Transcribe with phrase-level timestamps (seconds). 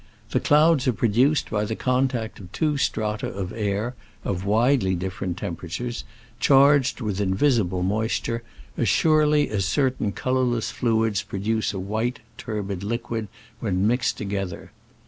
[0.31, 3.93] The clouds are produced by the contact of two strata of air
[4.25, 6.05] (of widely different tempe ratures)
[6.39, 8.41] charged with invisible moisture,
[8.75, 13.27] as surely as certain colorless fluids pro duce a white, turbid liquid
[13.59, 14.71] when mixed together.